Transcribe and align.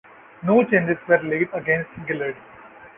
No 0.41 0.63
charges 0.63 0.97
were 1.07 1.21
laid 1.21 1.49
against 1.53 1.91
Gillard. 2.07 2.35